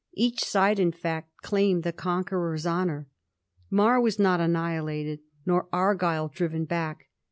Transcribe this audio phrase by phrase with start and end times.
[0.15, 3.07] Each side, in fact, claimed the conqueror's honour.
[3.69, 7.09] Mar was not annihilated, nor Argyll driven back.